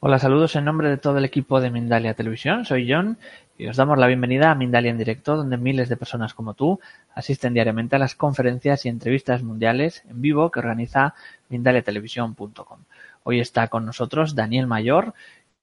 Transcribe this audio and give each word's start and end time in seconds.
Hola, 0.00 0.20
saludos 0.20 0.54
en 0.54 0.64
nombre 0.64 0.88
de 0.88 0.96
todo 0.96 1.18
el 1.18 1.24
equipo 1.24 1.60
de 1.60 1.72
Mindalia 1.72 2.14
Televisión. 2.14 2.64
Soy 2.64 2.88
John 2.88 3.18
y 3.58 3.66
os 3.66 3.76
damos 3.76 3.98
la 3.98 4.06
bienvenida 4.06 4.52
a 4.52 4.54
Mindalia 4.54 4.92
en 4.92 4.98
directo, 4.98 5.36
donde 5.36 5.56
miles 5.56 5.88
de 5.88 5.96
personas 5.96 6.34
como 6.34 6.54
tú 6.54 6.78
asisten 7.16 7.52
diariamente 7.52 7.96
a 7.96 7.98
las 7.98 8.14
conferencias 8.14 8.86
y 8.86 8.90
entrevistas 8.90 9.42
mundiales 9.42 10.04
en 10.08 10.22
vivo 10.22 10.52
que 10.52 10.60
organiza 10.60 11.14
mindaliatelevisión.com. 11.48 12.78
Hoy 13.24 13.40
está 13.40 13.66
con 13.66 13.86
nosotros 13.86 14.36
Daniel 14.36 14.68
Mayor 14.68 15.14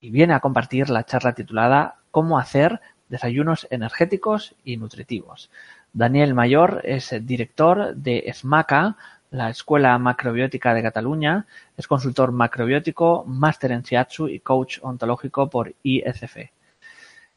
y 0.02 0.10
viene 0.10 0.34
a 0.34 0.42
compartir 0.42 0.90
la 0.90 1.06
charla 1.06 1.32
titulada 1.32 1.96
Cómo 2.12 2.38
hacer 2.38 2.82
desayunos 3.08 3.68
energéticos 3.70 4.54
y 4.66 4.76
nutritivos. 4.76 5.50
Daniel 5.94 6.34
Mayor 6.34 6.82
es 6.84 7.16
director 7.22 7.96
de 7.96 8.30
SMACA, 8.34 8.98
la 9.32 9.50
Escuela 9.50 9.98
Macrobiótica 9.98 10.74
de 10.74 10.82
Cataluña, 10.82 11.46
es 11.76 11.88
consultor 11.88 12.32
macrobiótico, 12.32 13.24
máster 13.26 13.72
en 13.72 13.82
Shiatsu 13.82 14.28
y 14.28 14.40
coach 14.40 14.80
ontológico 14.82 15.50
por 15.50 15.74
IFF. 15.84 16.38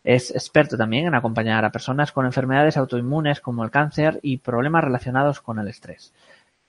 Es 0.04 0.30
experto 0.30 0.76
también 0.76 1.06
en 1.06 1.14
acompañar 1.14 1.64
a 1.64 1.72
personas 1.72 2.12
con 2.12 2.24
enfermedades 2.24 2.76
autoinmunes 2.76 3.40
como 3.40 3.64
el 3.64 3.70
cáncer 3.70 4.20
y 4.22 4.38
problemas 4.38 4.84
relacionados 4.84 5.40
con 5.40 5.58
el 5.58 5.68
estrés. 5.68 6.12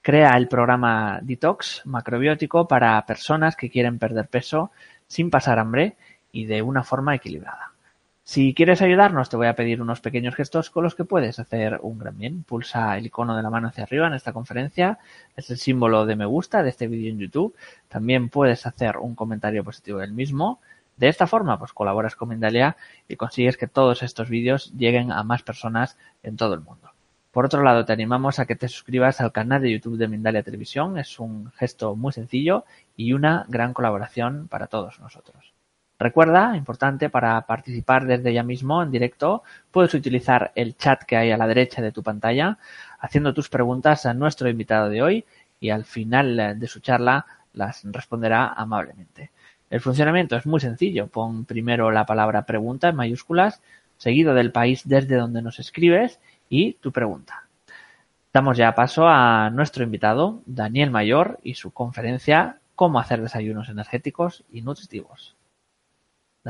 Crea 0.01 0.31
el 0.37 0.47
programa 0.47 1.19
Detox 1.21 1.81
macrobiótico 1.85 2.67
para 2.67 3.05
personas 3.05 3.55
que 3.55 3.69
quieren 3.69 3.99
perder 3.99 4.27
peso 4.27 4.71
sin 5.07 5.29
pasar 5.29 5.59
hambre 5.59 5.95
y 6.31 6.45
de 6.45 6.61
una 6.61 6.83
forma 6.83 7.15
equilibrada. 7.15 7.73
Si 8.31 8.53
quieres 8.53 8.83
ayudarnos, 8.83 9.27
te 9.27 9.37
voy 9.37 9.47
a 9.47 9.55
pedir 9.55 9.81
unos 9.81 10.01
pequeños 10.01 10.35
gestos 10.35 10.69
con 10.69 10.83
los 10.83 10.93
que 10.93 11.03
puedes 11.03 11.39
hacer 11.39 11.79
un 11.81 11.97
gran 11.97 12.15
bien. 12.15 12.43
Pulsa 12.43 12.95
el 12.95 13.07
icono 13.07 13.35
de 13.35 13.41
la 13.41 13.49
mano 13.49 13.69
hacia 13.69 13.85
arriba 13.85 14.05
en 14.05 14.13
esta 14.13 14.33
conferencia. 14.33 14.99
Es 15.35 15.49
el 15.49 15.57
símbolo 15.57 16.05
de 16.05 16.15
me 16.15 16.27
gusta 16.27 16.61
de 16.61 16.69
este 16.69 16.87
vídeo 16.87 17.09
en 17.09 17.17
YouTube. 17.17 17.55
También 17.87 18.29
puedes 18.29 18.67
hacer 18.67 18.97
un 18.97 19.15
comentario 19.15 19.63
positivo 19.63 19.97
del 19.97 20.13
mismo. 20.13 20.61
De 20.95 21.07
esta 21.07 21.25
forma, 21.25 21.57
pues 21.57 21.73
colaboras 21.73 22.15
con 22.15 22.29
Mindalia 22.29 22.77
y 23.07 23.15
consigues 23.15 23.57
que 23.57 23.65
todos 23.65 24.03
estos 24.03 24.29
vídeos 24.29 24.73
lleguen 24.77 25.11
a 25.11 25.23
más 25.23 25.41
personas 25.41 25.97
en 26.21 26.37
todo 26.37 26.53
el 26.53 26.61
mundo. 26.61 26.91
Por 27.31 27.45
otro 27.45 27.63
lado, 27.63 27.83
te 27.83 27.93
animamos 27.93 28.37
a 28.37 28.45
que 28.45 28.55
te 28.55 28.67
suscribas 28.67 29.21
al 29.21 29.31
canal 29.31 29.63
de 29.63 29.71
YouTube 29.71 29.97
de 29.97 30.07
Mindalia 30.07 30.43
Televisión. 30.43 30.99
Es 30.99 31.19
un 31.19 31.51
gesto 31.53 31.95
muy 31.95 32.13
sencillo 32.13 32.65
y 32.95 33.13
una 33.13 33.47
gran 33.49 33.73
colaboración 33.73 34.47
para 34.47 34.67
todos 34.67 34.99
nosotros. 34.99 35.58
Recuerda, 35.99 36.55
importante, 36.55 37.09
para 37.09 37.41
participar 37.41 38.05
desde 38.05 38.33
ya 38.33 38.41
mismo 38.41 38.81
en 38.81 38.89
directo, 38.89 39.43
puedes 39.69 39.93
utilizar 39.93 40.53
el 40.55 40.77
chat 40.77 41.03
que 41.03 41.17
hay 41.17 41.31
a 41.31 41.37
la 41.37 41.45
derecha 41.45 41.81
de 41.81 41.91
tu 41.91 42.01
pantalla, 42.03 42.57
haciendo 42.99 43.33
tus 43.33 43.49
preguntas 43.49 44.05
a 44.05 44.13
nuestro 44.13 44.49
invitado 44.49 44.89
de 44.89 45.01
hoy 45.01 45.25
y 45.59 45.71
al 45.71 45.83
final 45.83 46.57
de 46.57 46.67
su 46.67 46.79
charla 46.79 47.25
las 47.51 47.83
responderá 47.83 48.47
amablemente. 48.47 49.31
El 49.69 49.81
funcionamiento 49.81 50.37
es 50.37 50.45
muy 50.45 50.61
sencillo. 50.61 51.07
Pon 51.07 51.43
primero 51.43 51.91
la 51.91 52.05
palabra 52.05 52.45
pregunta 52.45 52.87
en 52.87 52.95
mayúsculas, 52.95 53.61
seguido 53.97 54.33
del 54.33 54.53
país 54.53 54.87
desde 54.87 55.17
donde 55.17 55.41
nos 55.41 55.59
escribes 55.59 56.21
y 56.47 56.73
tu 56.75 56.93
pregunta. 56.93 57.43
Damos 58.31 58.55
ya 58.57 58.73
paso 58.73 59.05
a 59.07 59.49
nuestro 59.49 59.83
invitado, 59.83 60.41
Daniel 60.45 60.91
Mayor, 60.91 61.39
y 61.43 61.55
su 61.55 61.71
conferencia 61.71 62.59
Cómo 62.75 62.99
hacer 62.99 63.21
desayunos 63.21 63.67
energéticos 63.67 64.45
y 64.49 64.61
nutritivos. 64.61 65.35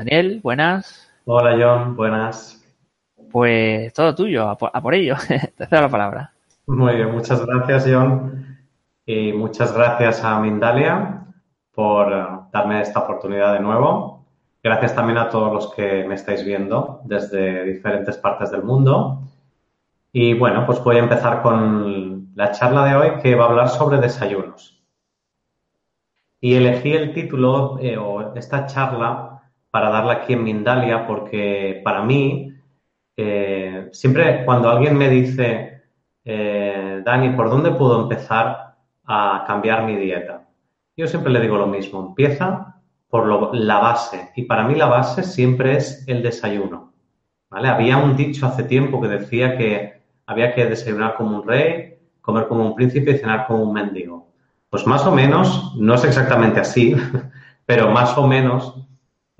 Daniel, 0.00 0.40
buenas. 0.42 1.12
Hola 1.26 1.58
John, 1.60 1.94
buenas. 1.94 2.64
Pues 3.30 3.92
todo 3.92 4.14
tuyo, 4.14 4.48
a 4.48 4.56
por, 4.56 4.94
ello. 4.94 5.14
Te 5.28 5.66
cedo 5.66 5.82
la 5.82 5.88
palabra. 5.90 6.32
Muy 6.66 6.94
bien, 6.96 7.12
muchas 7.12 7.44
gracias 7.44 7.84
John 7.86 8.56
y 9.04 9.34
muchas 9.34 9.74
gracias 9.74 10.24
a 10.24 10.40
Mindalia 10.40 11.26
por 11.74 12.10
eh, 12.14 12.26
darme 12.50 12.80
esta 12.80 13.00
oportunidad 13.00 13.52
de 13.52 13.60
nuevo. 13.60 14.24
Gracias 14.62 14.94
también 14.94 15.18
a 15.18 15.28
todos 15.28 15.52
los 15.52 15.74
que 15.74 16.06
me 16.08 16.14
estáis 16.14 16.46
viendo 16.46 17.02
desde 17.04 17.64
diferentes 17.64 18.16
partes 18.16 18.50
del 18.50 18.62
mundo. 18.62 19.20
Y 20.14 20.32
bueno, 20.32 20.64
pues 20.64 20.82
voy 20.82 20.96
a 20.96 21.00
empezar 21.00 21.42
con 21.42 22.32
la 22.36 22.52
charla 22.52 22.86
de 22.86 22.96
hoy 22.96 23.20
que 23.22 23.34
va 23.34 23.44
a 23.44 23.48
hablar 23.50 23.68
sobre 23.68 23.98
desayunos. 23.98 24.82
Y 26.40 26.54
elegí 26.54 26.90
el 26.94 27.12
título 27.12 27.78
eh, 27.80 27.98
o 27.98 28.34
esta 28.34 28.64
charla 28.64 29.29
para 29.70 29.90
darla 29.90 30.14
aquí 30.14 30.32
en 30.32 30.44
Mindalia 30.44 31.06
porque 31.06 31.80
para 31.84 32.02
mí, 32.02 32.52
eh, 33.16 33.88
siempre 33.92 34.44
cuando 34.44 34.68
alguien 34.68 34.96
me 34.96 35.08
dice, 35.08 35.82
eh, 36.24 37.02
Dani, 37.04 37.30
¿por 37.30 37.50
dónde 37.50 37.70
puedo 37.72 38.02
empezar 38.02 38.76
a 39.04 39.44
cambiar 39.46 39.84
mi 39.84 39.96
dieta? 39.96 40.48
Yo 40.96 41.06
siempre 41.06 41.32
le 41.32 41.40
digo 41.40 41.56
lo 41.56 41.66
mismo, 41.66 42.00
empieza 42.00 42.76
por 43.08 43.54
la 43.54 43.78
base 43.78 44.30
y 44.36 44.42
para 44.44 44.64
mí 44.64 44.74
la 44.74 44.86
base 44.86 45.22
siempre 45.22 45.76
es 45.76 46.04
el 46.06 46.22
desayuno. 46.22 46.92
¿vale? 47.48 47.68
Había 47.68 47.98
un 47.98 48.16
dicho 48.16 48.46
hace 48.46 48.62
tiempo 48.62 49.00
que 49.00 49.08
decía 49.08 49.56
que 49.56 50.00
había 50.26 50.54
que 50.54 50.66
desayunar 50.66 51.16
como 51.16 51.38
un 51.38 51.46
rey, 51.46 51.98
comer 52.20 52.46
como 52.46 52.64
un 52.66 52.74
príncipe 52.74 53.12
y 53.12 53.18
cenar 53.18 53.46
como 53.46 53.64
un 53.64 53.72
mendigo. 53.72 54.28
Pues 54.68 54.86
más 54.86 55.04
o 55.06 55.10
menos, 55.10 55.74
no 55.76 55.94
es 55.94 56.04
exactamente 56.04 56.60
así, 56.60 56.94
pero 57.66 57.90
más 57.90 58.16
o 58.16 58.26
menos 58.26 58.86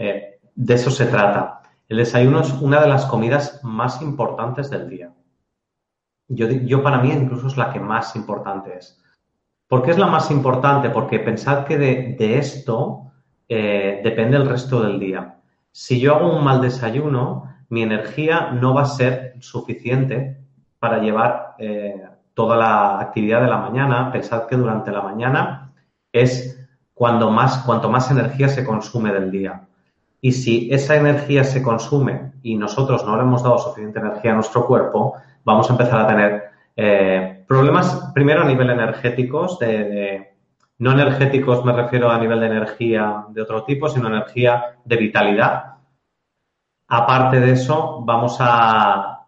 eh, 0.01 0.41
de 0.55 0.75
eso 0.75 0.91
se 0.91 1.05
trata. 1.07 1.61
El 1.87 1.99
desayuno 1.99 2.41
es 2.41 2.51
una 2.55 2.81
de 2.81 2.89
las 2.89 3.05
comidas 3.05 3.61
más 3.63 4.01
importantes 4.01 4.71
del 4.71 4.89
día. 4.89 5.13
Yo, 6.29 6.49
yo 6.49 6.83
para 6.83 7.03
mí 7.03 7.13
incluso 7.13 7.49
es 7.49 7.59
la 7.59 7.71
que 7.71 7.81
más 7.81 8.17
importante 8.17 8.79
es. 8.79 8.99
¿Por 9.69 9.83
qué 9.83 9.91
es 9.91 9.99
la 9.99 10.07
más 10.07 10.31
importante? 10.31 10.89
Porque 10.89 11.21
pensad 11.21 11.67
que 11.67 11.77
de, 11.77 12.39
esto 12.39 13.13
eh, 13.47 14.01
depende 14.03 14.39
el 14.39 14.49
resto 14.49 14.83
del 14.83 14.99
día. 14.99 15.37
Si 15.71 16.01
yo 16.01 16.17
hago 16.17 16.35
un 16.35 16.45
mal 16.45 16.63
desayuno, 16.63 17.55
mi 17.69 17.83
energía 17.83 18.53
no 18.53 18.73
va 18.73 18.83
a 18.83 18.87
ser 18.87 19.35
suficiente 19.41 20.39
para 20.79 20.99
llevar 20.99 21.57
eh, 21.59 22.09
toda 22.33 22.57
la 22.57 23.01
actividad 23.01 23.43
de 23.43 23.49
la 23.49 23.59
mañana. 23.59 24.11
Pensad 24.11 24.47
que 24.47 24.57
durante 24.57 24.91
la 24.91 25.03
mañana 25.03 25.73
es 26.11 26.59
cuando 26.95 27.31
más, 27.31 27.59
cuanto 27.59 27.91
más 27.91 28.11
energía 28.11 28.49
se 28.49 28.65
consume 28.65 29.13
del 29.13 29.31
día. 29.31 29.69
Y 30.21 30.33
si 30.33 30.73
esa 30.73 30.97
energía 30.97 31.45
se 31.45 31.63
consume 31.63 32.33
y 32.43 32.57
nosotros 32.57 33.05
no 33.07 33.17
le 33.17 33.23
hemos 33.23 33.43
dado 33.43 33.59
suficiente 33.59 33.99
energía 33.99 34.33
a 34.33 34.35
nuestro 34.35 34.67
cuerpo, 34.67 35.15
vamos 35.45 35.69
a 35.69 35.73
empezar 35.73 36.01
a 36.01 36.07
tener 36.07 36.51
eh, 36.77 37.45
problemas, 37.47 38.11
primero 38.15 38.43
a 38.43 38.45
nivel 38.45 38.71
energéticos, 38.71 39.59
de, 39.59 40.35
no 40.79 40.93
energéticos 40.93 41.65
me 41.65 41.73
refiero 41.73 42.11
a 42.11 42.19
nivel 42.19 42.41
de 42.41 42.47
energía 42.47 43.27
de 43.29 43.43
otro 43.43 43.65
tipo, 43.65 43.89
sino 43.89 44.09
energía 44.09 44.79
de 44.85 44.97
vitalidad. 44.97 45.75
Aparte 46.89 47.39
de 47.39 47.53
eso, 47.53 48.01
vamos 48.03 48.37
a, 48.41 49.27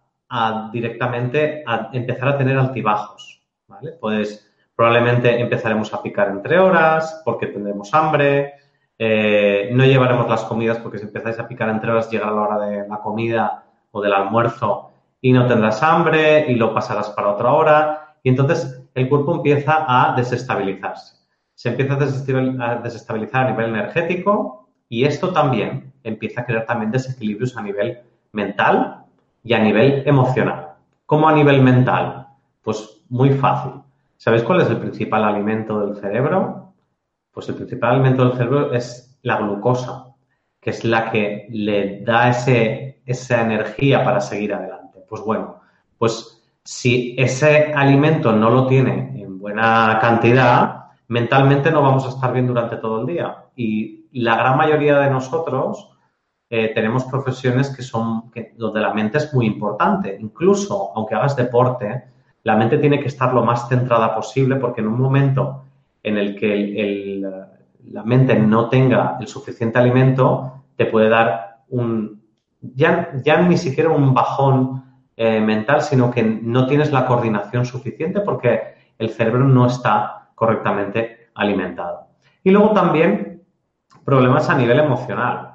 directamente 0.73 1.63
a 1.67 1.91
empezar 1.93 2.29
a 2.29 2.39
tener 2.39 2.57
altibajos. 2.59 3.43
Pues 4.01 4.51
probablemente 4.75 5.39
empezaremos 5.39 5.93
a 5.93 6.03
picar 6.03 6.29
entre 6.29 6.59
horas 6.59 7.21
porque 7.25 7.49
tendremos 7.49 7.93
hambre, 7.93 8.55
eh, 9.05 9.71
no 9.73 9.85
llevaremos 9.85 10.29
las 10.29 10.45
comidas 10.45 10.79
porque 10.79 10.99
si 10.99 11.07
empezáis 11.07 11.37
a 11.41 11.49
picar 11.49 11.69
entre 11.69 11.91
horas 11.91 12.09
llegará 12.09 12.31
la 12.31 12.43
hora 12.43 12.67
de 12.67 12.89
la 12.89 13.01
comida 13.01 13.65
o 13.91 14.01
del 14.01 14.13
almuerzo 14.13 14.93
y 15.21 15.33
no 15.33 15.49
tendrás 15.49 15.83
hambre 15.83 16.49
y 16.49 16.55
lo 16.55 16.73
pasarás 16.73 17.11
para 17.11 17.31
otra 17.31 17.53
hora 17.53 18.15
y 18.23 18.29
entonces 18.29 18.81
el 18.95 19.09
cuerpo 19.09 19.35
empieza 19.35 19.87
a 19.89 20.15
desestabilizarse. 20.15 21.17
Se 21.53 21.71
empieza 21.71 21.95
a 21.95 22.77
desestabilizar 22.77 23.47
a 23.47 23.51
nivel 23.51 23.71
energético 23.71 24.69
y 24.89 25.05
esto 25.05 25.33
también 25.33 25.93
empieza 26.05 26.43
a 26.43 26.47
crear 26.47 26.65
también 26.65 26.93
desequilibrios 26.93 27.57
a 27.57 27.63
nivel 27.63 28.03
mental 28.31 29.05
y 29.43 29.55
a 29.55 29.59
nivel 29.59 30.05
emocional. 30.07 30.75
¿Cómo 31.07 31.29
a 31.29 31.33
nivel 31.33 31.61
mental? 31.61 32.29
Pues 32.63 33.03
muy 33.09 33.31
fácil. 33.31 33.73
¿Sabéis 34.17 34.45
cuál 34.45 34.61
es 34.61 34.71
el 34.71 34.77
principal 34.77 35.25
alimento 35.25 35.85
del 35.85 35.97
cerebro? 35.97 36.72
Pues 37.33 37.49
el 37.49 37.55
principal 37.55 37.95
alimento 37.95 38.25
del 38.25 38.37
cerebro 38.37 38.73
es 38.73 39.19
la 39.23 39.39
glucosa, 39.39 40.15
que 40.61 40.71
es 40.71 40.85
la 40.85 41.11
que 41.11 41.47
le 41.51 42.01
da 42.03 42.29
ese, 42.29 43.03
esa 43.07 43.43
energía 43.43 44.05
para 44.05 44.21
seguir 44.21 44.55
adelante. 44.55 45.01
Pues 45.09 45.23
bueno, 45.23 45.61
pues 45.99 46.43
si 46.63 47.17
ese 47.19 47.73
alimento 47.75 48.33
no 48.33 48.51
lo 48.51 48.67
tiene 48.67 49.21
en 49.21 49.39
buena 49.39 49.99
cantidad, 50.01 50.87
mentalmente 51.09 51.71
no 51.71 51.83
vamos 51.83 52.07
a 52.07 52.11
estar 52.11 52.33
bien 52.33 52.47
durante 52.47 52.77
todo 52.77 53.01
el 53.01 53.07
día. 53.07 53.47
Y 53.57 54.07
la 54.13 54.37
gran 54.37 54.57
mayoría 54.57 54.99
de 54.99 55.11
nosotros 55.11 55.91
eh, 56.51 56.71
tenemos 56.75 57.05
profesiones 57.05 57.75
que 57.75 57.83
son 57.83 58.31
donde 58.57 58.81
la 58.81 58.93
mente 58.93 59.19
es 59.19 59.33
muy 59.33 59.47
importante. 59.47 60.17
Incluso 60.21 60.93
aunque 60.95 61.15
hagas 61.15 61.35
deporte, 61.35 62.05
la 62.45 62.57
mente 62.57 62.79
tiene 62.79 63.01
que 63.01 63.09
estar 63.09 63.33
lo 63.33 63.43
más 63.43 63.69
centrada 63.69 64.15
posible 64.15 64.57
porque 64.57 64.81
en 64.81 64.89
un 64.89 65.01
momento 65.01 65.65
en 66.03 66.19
el 66.19 66.37
que 66.37 67.23
la 67.91 68.03
mente 68.05 68.39
no 68.39 68.69
tenga 68.69 69.17
el 69.21 69.27
suficiente 69.27 69.79
alimento, 69.79 70.65
te 70.77 70.87
puede 70.87 71.09
dar 71.09 71.63
un, 71.69 72.23
ya, 72.61 73.13
ya 73.25 73.41
ni 73.43 73.57
siquiera 73.57 73.91
un 73.91 74.15
bajón 74.15 74.85
eh, 75.17 75.41
mental, 75.41 75.83
sino 75.83 76.11
que 76.11 76.23
no 76.23 76.67
tienes 76.67 76.93
la 76.93 77.07
coordinación 77.07 77.65
suficiente 77.65 78.21
porque 78.21 78.75
el 78.99 79.11
cerebro 79.11 79.45
no 79.45 79.67
está 79.67 80.31
correctamente 80.35 81.31
alimentado. 81.35 82.09
Y 82.43 82.51
luego 82.51 82.73
también 82.73 83.43
problemas 84.05 84.49
a 84.49 84.57
nivel 84.57 84.81
emocional. 84.81 85.49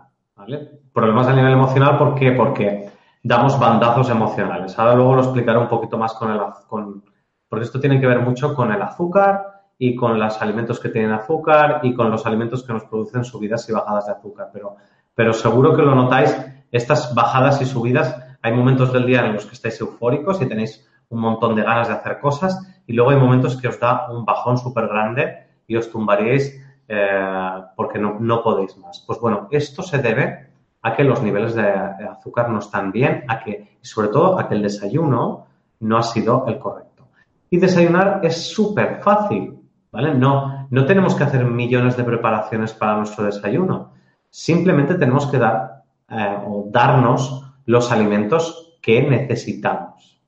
Problemas 0.94 1.28
a 1.28 1.34
nivel 1.34 1.54
emocional, 1.54 1.98
¿por 1.98 2.16
qué? 2.16 2.32
Porque 2.32 2.90
damos 3.24 3.60
bandazos 3.60 4.10
emocionales. 4.10 4.78
Ahora 4.80 4.96
luego 4.96 5.16
lo 5.16 5.22
explicaré 5.22 5.60
un 5.60 5.68
poquito 5.68 5.98
más 5.98 6.14
con 6.14 6.32
el 6.32 6.40
con, 6.68 7.04
porque 7.50 7.66
esto 7.66 7.80
tiene 7.80 8.00
que 8.00 8.08
ver 8.08 8.20
mucho 8.20 8.56
con 8.56 8.72
el 8.72 8.82
azúcar 8.82 9.57
y 9.80 9.96
con 9.96 10.20
los 10.20 10.42
alimentos 10.42 10.80
que 10.80 10.90
tienen 10.90 11.12
azúcar 11.12 11.82
y 11.84 11.94
con 11.94 12.10
los 12.10 12.26
alimentos 12.26 12.64
que 12.64 12.74
nos 12.74 12.86
producen 12.86 13.24
subidas 13.24 13.68
y 13.70 13.74
bajadas 13.74 14.08
de 14.08 14.14
azúcar. 14.14 14.50
Pero, 14.52 14.76
pero 15.14 15.34
seguro 15.34 15.76
que 15.76 15.84
lo 15.84 15.94
notáis, 15.94 16.36
estas 16.72 17.14
bajadas 17.14 17.62
y 17.62 17.66
subidas, 17.66 18.16
hay 18.42 18.54
momentos 18.54 18.92
del 18.92 19.06
día 19.06 19.26
en 19.26 19.34
los 19.34 19.46
que 19.46 19.54
estáis 19.54 19.80
eufóricos 19.80 20.42
y 20.42 20.48
tenéis 20.48 20.88
un 21.10 21.22
montón 21.22 21.56
de 21.56 21.64
ganas 21.64 21.88
de 21.88 21.94
hacer 21.94 22.20
cosas 22.20 22.60
y 22.86 22.94
luego 22.94 23.12
hay 23.12 23.18
momentos 23.18 23.60
que 23.60 23.68
os 23.68 23.80
da 23.80 24.10
un 24.10 24.26
bajón 24.26 24.58
súper 24.58 24.88
grande 24.88 25.46
y 25.68 25.76
os 25.76 25.90
tumbaríais 25.92 26.62
eh, 26.88 27.62
porque 27.76 28.00
no, 28.00 28.18
no 28.20 28.42
podéis 28.42 28.78
más. 28.78 29.04
Pues 29.06 29.20
bueno, 29.20 29.48
esto 29.52 29.84
se 29.84 30.00
debe 30.00 30.48
a 30.82 30.96
que 30.96 31.04
los 31.04 31.22
niveles 31.22 31.54
de 31.56 31.68
azúcar 31.68 32.50
no 32.50 32.60
están 32.60 32.92
bien, 32.92 33.26
a 33.28 33.40
que, 33.40 33.78
sobre 33.82 34.08
todo, 34.08 34.40
a 34.40 34.48
que 34.48 34.56
el 34.56 34.62
desayuno 34.62 35.48
no 35.82 35.98
ha 35.98 36.04
sido 36.04 36.46
el 36.48 36.58
correcto. 36.60 37.08
Y 37.50 37.58
desayunar 37.58 38.22
es 38.24 38.50
súper 38.50 39.02
fácil, 39.02 39.57
No, 39.92 40.68
no 40.70 40.86
tenemos 40.86 41.16
que 41.16 41.24
hacer 41.24 41.46
millones 41.46 41.98
de 41.98 42.04
preparaciones 42.04 42.74
para 42.74 42.98
nuestro 42.98 43.26
desayuno. 43.26 43.94
Simplemente 44.30 44.96
tenemos 44.96 45.26
que 45.28 45.40
dar 45.40 45.84
eh, 46.10 46.38
o 46.46 46.68
darnos 46.70 47.44
los 47.66 47.92
alimentos 47.92 48.78
que 48.82 49.02
necesitamos. 49.02 50.22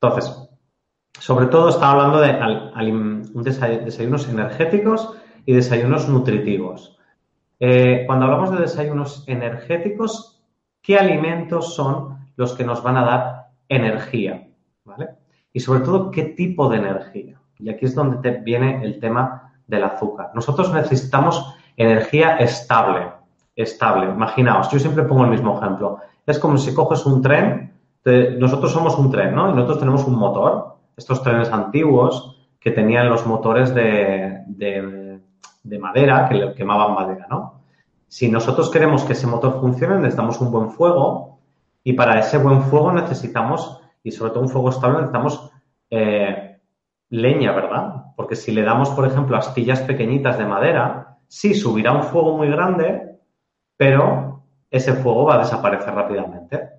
Entonces, 0.00 0.48
sobre 1.18 1.46
todo 1.46 1.68
está 1.68 1.90
hablando 1.90 2.20
de 2.20 2.38
desayunos 3.84 4.28
energéticos 4.28 5.14
y 5.46 5.54
desayunos 5.54 6.08
nutritivos. 6.08 6.98
Eh, 7.60 8.04
cuando 8.06 8.26
hablamos 8.26 8.50
de 8.50 8.60
desayunos 8.60 9.24
energéticos, 9.26 10.42
¿qué 10.82 10.98
alimentos 10.98 11.74
son 11.74 12.18
los 12.36 12.54
que 12.54 12.64
nos 12.64 12.82
van 12.82 12.96
a 12.96 13.04
dar 13.04 13.46
energía? 13.68 14.48
¿Vale? 14.84 15.10
Y 15.52 15.60
sobre 15.60 15.80
todo, 15.80 16.10
¿qué 16.10 16.24
tipo 16.24 16.68
de 16.68 16.78
energía? 16.78 17.40
Y 17.58 17.68
aquí 17.70 17.86
es 17.86 17.94
donde 17.94 18.18
te 18.18 18.42
viene 18.42 18.84
el 18.84 18.98
tema 19.00 19.52
del 19.66 19.84
azúcar. 19.84 20.30
Nosotros 20.34 20.72
necesitamos 20.72 21.54
energía 21.76 22.36
estable, 22.36 23.08
estable. 23.56 24.10
Imaginaos, 24.10 24.70
yo 24.70 24.78
siempre 24.78 25.04
pongo 25.04 25.24
el 25.24 25.30
mismo 25.30 25.58
ejemplo. 25.58 25.98
Es 26.26 26.38
como 26.38 26.58
si 26.58 26.74
coges 26.74 27.06
un 27.06 27.22
tren, 27.22 27.72
nosotros 28.38 28.72
somos 28.72 28.98
un 28.98 29.10
tren, 29.10 29.34
¿no? 29.34 29.50
Y 29.50 29.54
nosotros 29.54 29.78
tenemos 29.78 30.04
un 30.04 30.16
motor, 30.16 30.76
estos 30.96 31.22
trenes 31.22 31.50
antiguos 31.50 32.48
que 32.60 32.70
tenían 32.70 33.08
los 33.08 33.26
motores 33.26 33.74
de 33.74 35.14
de 35.64 35.78
madera, 35.78 36.28
que 36.28 36.34
le 36.34 36.54
quemaban 36.54 36.94
madera, 36.94 37.26
¿no? 37.28 37.62
Si 38.06 38.30
nosotros 38.30 38.70
queremos 38.70 39.02
que 39.02 39.14
ese 39.14 39.26
motor 39.26 39.60
funcione, 39.60 39.96
necesitamos 39.96 40.40
un 40.40 40.52
buen 40.52 40.70
fuego 40.70 41.40
y 41.82 41.94
para 41.94 42.20
ese 42.20 42.38
buen 42.38 42.62
fuego 42.62 42.92
necesitamos, 42.92 43.80
y 44.04 44.12
sobre 44.12 44.30
todo 44.30 44.42
un 44.42 44.50
fuego 44.50 44.68
estable, 44.68 44.98
necesitamos 44.98 45.50
eh, 45.90 46.53
leña, 47.10 47.52
¿verdad? 47.52 48.12
Porque 48.16 48.36
si 48.36 48.52
le 48.52 48.62
damos, 48.62 48.90
por 48.90 49.06
ejemplo, 49.06 49.36
astillas 49.36 49.80
pequeñitas 49.82 50.38
de 50.38 50.46
madera, 50.46 51.18
sí, 51.28 51.54
subirá 51.54 51.92
un 51.92 52.02
fuego 52.02 52.36
muy 52.36 52.48
grande, 52.48 53.18
pero 53.76 54.44
ese 54.70 54.94
fuego 54.94 55.24
va 55.24 55.36
a 55.36 55.38
desaparecer 55.38 55.94
rápidamente. 55.94 56.70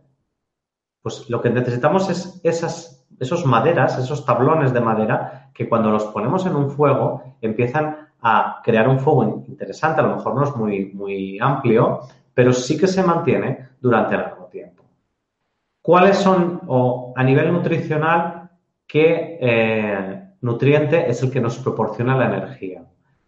Pues 1.01 1.29
lo 1.29 1.41
que 1.41 1.49
necesitamos 1.49 2.09
es 2.09 2.41
esas, 2.43 3.07
esos 3.19 3.45
maderas, 3.45 3.97
esos 3.97 4.25
tablones 4.25 4.73
de 4.73 4.81
madera, 4.81 5.51
que 5.53 5.69
cuando 5.69 5.91
los 5.91 6.05
ponemos 6.05 6.45
en 6.45 6.55
un 6.55 6.69
fuego 6.69 7.37
empiezan 7.41 8.09
a 8.21 8.61
crear 8.63 8.87
un 8.87 8.99
fuego 8.99 9.43
interesante, 9.47 10.01
a 10.01 10.03
lo 10.03 10.15
mejor 10.15 10.35
no 10.35 10.43
es 10.43 10.55
muy, 10.55 10.91
muy 10.93 11.37
amplio, 11.39 12.01
pero 12.33 12.51
sí 12.51 12.77
que 12.77 12.87
se 12.87 13.03
mantiene 13.03 13.69
durante 13.79 14.17
largo 14.17 14.45
tiempo. 14.45 14.83
¿Cuáles 15.81 16.17
son, 16.17 16.61
o 16.67 17.13
a 17.15 17.23
nivel 17.23 17.53
nutricional, 17.53 18.49
qué 18.87 19.37
eh, 19.39 20.14
nutriente 20.45 21.09
es 21.09 21.23
el 21.23 21.31
que 21.31 21.41
nos 21.41 21.57
proporciona 21.57 22.15
la 22.15 22.27
energía? 22.27 22.85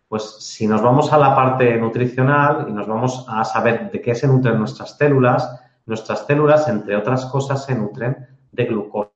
Pues 0.08 0.38
si 0.40 0.68
nos 0.68 0.81
vamos 0.81 1.12
a 1.12 1.18
la 1.18 1.36
parte 1.36 1.75
nutricional 1.78 2.68
y 2.69 2.72
nos 2.72 2.88
vamos 2.88 3.25
a 3.28 3.44
saber 3.44 3.92
de 3.92 4.00
qué 4.00 4.14
se 4.14 4.28
nutren 4.28 4.60
nuestras 4.60 4.96
células, 4.98 5.60
nuestras 5.88 6.25
células, 6.28 6.68
entre 6.69 6.96
otras 6.96 7.25
cosas, 7.25 7.66
se 7.66 7.75
nutren 7.75 8.16
de 8.52 8.66
glucosa, 8.66 9.12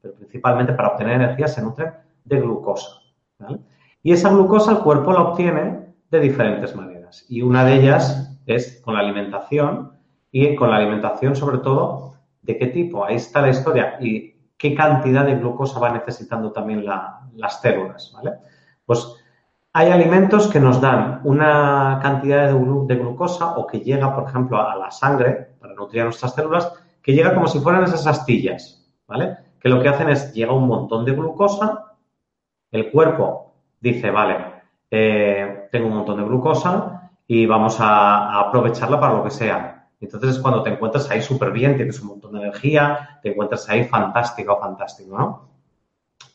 pero 0.00 0.14
principalmente 0.14 0.72
para 0.72 0.88
obtener 0.88 1.16
energía 1.16 1.46
se 1.48 1.62
nutren 1.62 1.92
de 2.24 2.40
glucosa. 2.40 3.02
Y 4.02 4.12
esa 4.12 4.30
glucosa 4.30 4.72
el 4.72 4.78
cuerpo 4.78 5.12
la 5.12 5.22
obtiene 5.22 5.94
de 6.10 6.20
diferentes 6.20 6.74
maneras. 6.74 7.26
Y 7.28 7.42
una 7.42 7.64
de 7.64 7.74
ellas 7.74 8.40
es 8.46 8.80
con 8.80 8.94
la 8.94 9.00
alimentación 9.00 9.92
y 10.32 10.54
con 10.56 10.70
la 10.70 10.76
alimentación 10.76 11.36
sobre 11.36 11.58
todo 11.58 12.14
de 12.40 12.56
qué 12.56 12.68
tipo. 12.68 13.04
Ahí 13.04 13.16
está 13.16 13.42
la 13.42 13.50
historia 13.50 13.98
y 14.00 14.37
qué 14.58 14.74
cantidad 14.74 15.24
de 15.24 15.36
glucosa 15.36 15.80
va 15.80 15.90
necesitando 15.90 16.52
también 16.52 16.84
las 16.84 17.60
células. 17.60 18.12
¿vale? 18.14 18.32
Pues 18.84 19.16
hay 19.72 19.90
alimentos 19.90 20.48
que 20.48 20.60
nos 20.60 20.80
dan 20.80 21.20
una 21.24 22.00
cantidad 22.02 22.48
de, 22.48 22.94
glucosa 22.96 23.56
o 23.56 23.66
que 23.66 23.80
llega, 23.80 24.14
por 24.14 24.28
ejemplo, 24.28 24.60
a 24.60 24.74
la 24.76 24.90
sangre 24.90 25.54
para 25.60 25.74
nutrir 25.74 26.02
a 26.02 26.04
nuestras 26.04 26.34
células, 26.34 26.72
que 27.00 27.12
llega 27.12 27.34
como 27.34 27.46
si 27.46 27.60
fueran 27.60 27.84
esas 27.84 28.06
astillas, 28.06 28.84
¿vale? 29.06 29.36
Que 29.60 29.68
lo 29.68 29.80
que 29.80 29.88
hacen 29.88 30.08
es 30.08 30.32
llega 30.34 30.52
un 30.52 30.66
montón 30.66 31.04
de 31.04 31.12
glucosa, 31.12 31.94
el 32.70 32.90
cuerpo 32.90 33.54
dice, 33.80 34.10
vale, 34.10 34.36
eh, 34.90 35.68
tengo 35.70 35.88
un 35.88 35.96
montón 35.96 36.18
de 36.18 36.24
glucosa 36.24 37.10
y 37.26 37.46
vamos 37.46 37.78
a, 37.78 38.40
aprovecharla 38.40 38.98
para 38.98 39.14
lo 39.14 39.24
que 39.24 39.30
sea. 39.30 39.77
Entonces 40.00 40.36
es 40.36 40.38
cuando 40.38 40.62
te 40.62 40.70
encuentras 40.70 41.10
ahí 41.10 41.20
súper 41.20 41.50
bien, 41.50 41.76
tienes 41.76 42.00
un 42.00 42.08
montón 42.08 42.32
de 42.32 42.40
energía, 42.40 43.18
te 43.22 43.30
encuentras 43.30 43.68
ahí 43.68 43.84
fantástico, 43.84 44.58
fantástico, 44.60 45.18
¿no? 45.18 45.48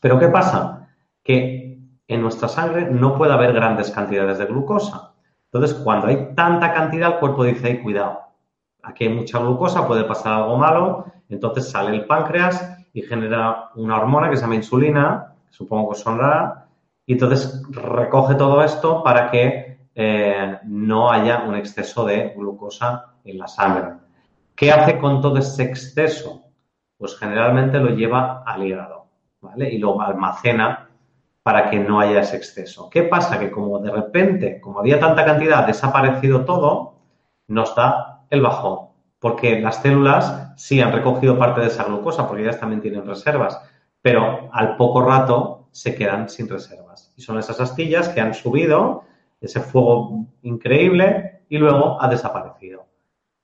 Pero 0.00 0.18
¿qué 0.18 0.28
pasa? 0.28 0.88
Que 1.22 1.78
en 2.06 2.20
nuestra 2.20 2.48
sangre 2.48 2.90
no 2.90 3.16
puede 3.16 3.32
haber 3.32 3.52
grandes 3.52 3.90
cantidades 3.90 4.38
de 4.38 4.46
glucosa. 4.46 5.14
Entonces, 5.50 5.78
cuando 5.78 6.08
hay 6.08 6.34
tanta 6.34 6.74
cantidad, 6.74 7.14
el 7.14 7.18
cuerpo 7.20 7.44
dice, 7.44 7.80
cuidado, 7.80 8.18
aquí 8.82 9.04
hay 9.04 9.14
mucha 9.14 9.38
glucosa, 9.38 9.86
puede 9.86 10.04
pasar 10.04 10.34
algo 10.34 10.56
malo, 10.58 11.06
entonces 11.28 11.70
sale 11.70 11.96
el 11.96 12.06
páncreas 12.06 12.76
y 12.92 13.02
genera 13.02 13.70
una 13.76 13.96
hormona 13.96 14.28
que 14.28 14.36
se 14.36 14.42
llama 14.42 14.56
insulina, 14.56 15.34
supongo 15.50 15.90
que 15.90 15.98
sonará, 15.98 16.66
y 17.06 17.14
entonces 17.14 17.62
recoge 17.70 18.34
todo 18.34 18.62
esto 18.62 19.02
para 19.02 19.30
que 19.30 19.63
eh, 19.94 20.58
no 20.64 21.10
haya 21.10 21.42
un 21.42 21.54
exceso 21.54 22.04
de 22.04 22.34
glucosa 22.36 23.14
en 23.24 23.38
la 23.38 23.48
sangre. 23.48 23.94
¿Qué 24.54 24.72
hace 24.72 24.98
con 24.98 25.20
todo 25.20 25.38
ese 25.38 25.64
exceso? 25.64 26.42
Pues 26.96 27.16
generalmente 27.18 27.78
lo 27.78 27.90
lleva 27.90 28.42
al 28.44 28.64
hígado, 28.64 29.06
¿vale? 29.40 29.72
Y 29.72 29.78
lo 29.78 30.00
almacena 30.00 30.88
para 31.42 31.68
que 31.68 31.78
no 31.78 32.00
haya 32.00 32.20
ese 32.20 32.36
exceso. 32.36 32.88
¿Qué 32.88 33.02
pasa? 33.02 33.38
Que 33.38 33.50
como 33.50 33.78
de 33.78 33.90
repente, 33.90 34.60
como 34.60 34.80
había 34.80 34.98
tanta 34.98 35.24
cantidad, 35.24 35.64
ha 35.64 35.66
desaparecido 35.66 36.44
todo, 36.44 36.94
nos 37.48 37.74
da 37.74 38.24
el 38.30 38.40
bajón. 38.40 38.88
Porque 39.18 39.60
las 39.60 39.82
células 39.82 40.52
sí 40.56 40.80
han 40.80 40.92
recogido 40.92 41.38
parte 41.38 41.60
de 41.60 41.68
esa 41.68 41.84
glucosa, 41.84 42.26
porque 42.26 42.42
ellas 42.42 42.60
también 42.60 42.80
tienen 42.80 43.06
reservas, 43.06 43.60
pero 44.00 44.50
al 44.52 44.76
poco 44.76 45.02
rato 45.02 45.68
se 45.70 45.94
quedan 45.94 46.28
sin 46.28 46.48
reservas. 46.48 47.12
Y 47.16 47.22
son 47.22 47.38
esas 47.38 47.60
astillas 47.60 48.08
que 48.08 48.20
han 48.20 48.34
subido 48.34 49.04
ese 49.46 49.60
fuego 49.60 50.26
increíble 50.42 51.42
y 51.48 51.58
luego 51.58 52.00
ha 52.00 52.08
desaparecido. 52.08 52.86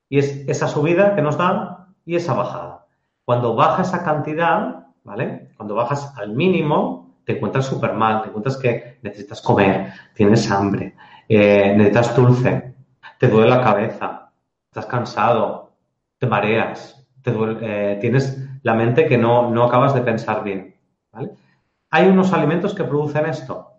Y 0.09 0.19
es 0.19 0.47
esa 0.47 0.67
subida 0.67 1.15
que 1.15 1.21
nos 1.21 1.37
dan 1.37 1.87
y 2.05 2.15
esa 2.15 2.33
bajada. 2.33 2.87
Cuando 3.25 3.55
baja 3.55 3.83
esa 3.83 4.03
cantidad, 4.03 4.87
¿vale? 5.03 5.51
Cuando 5.55 5.75
bajas 5.75 6.13
al 6.17 6.33
mínimo, 6.33 7.15
te 7.23 7.37
encuentras 7.37 7.65
súper 7.65 7.93
mal, 7.93 8.21
te 8.21 8.29
encuentras 8.29 8.57
que 8.57 8.99
necesitas 9.01 9.41
comer, 9.41 9.93
tienes 10.15 10.49
hambre, 10.51 10.95
eh, 11.29 11.73
necesitas 11.77 12.15
dulce, 12.15 12.75
te 13.19 13.27
duele 13.27 13.49
la 13.49 13.61
cabeza, 13.61 14.31
estás 14.65 14.85
cansado, 14.87 15.73
te 16.17 16.27
mareas, 16.27 17.07
te 17.21 17.31
eh, 17.61 17.97
tienes 18.01 18.37
la 18.63 18.73
mente 18.73 19.07
que 19.07 19.17
no, 19.17 19.49
no 19.49 19.63
acabas 19.63 19.93
de 19.93 20.01
pensar 20.01 20.43
bien. 20.43 20.75
Hay 21.89 22.07
unos 22.07 22.33
alimentos 22.33 22.73
que 22.73 22.83
producen 22.83 23.25
esto. 23.25 23.71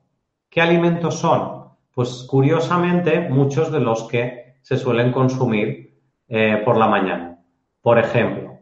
¿Qué 0.49 0.61
alimentos 0.61 1.19
son? 1.19 1.62
Pues 1.95 2.27
curiosamente 2.29 3.29
muchos 3.29 3.71
de 3.71 3.81
los 3.81 4.05
que 4.05 4.57
se 4.63 4.77
suelen 4.77 5.13
consumir 5.13 6.01
eh, 6.29 6.63
por 6.65 6.77
la 6.77 6.87
mañana. 6.87 7.39
Por 7.81 7.99
ejemplo, 7.99 8.61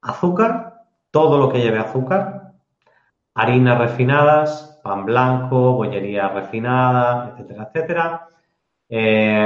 azúcar, 0.00 0.84
todo 1.10 1.38
lo 1.38 1.50
que 1.50 1.60
lleve 1.60 1.78
azúcar, 1.78 2.54
harinas 3.34 3.78
refinadas, 3.78 4.80
pan 4.82 5.04
blanco, 5.04 5.74
bollería 5.74 6.28
refinada, 6.28 7.30
etcétera, 7.30 7.70
etcétera. 7.72 8.28
Eh, 8.88 9.36